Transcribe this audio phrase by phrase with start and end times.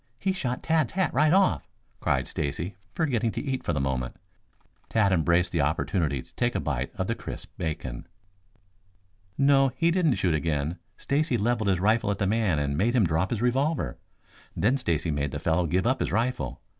[0.17, 1.69] He shot Tad's hat right off,"
[1.99, 4.15] cried Stacy, forgetting to eat for the moment.
[4.89, 8.07] Tad embraced the opportunity to take a bite of the crisp bacon.
[9.37, 10.79] "No, he didn't shoot again.
[10.97, 13.99] Stacy leveled his rifle at the man and made him drop his revolver.
[14.57, 16.63] Then Stacy made the fellow give up his rifle.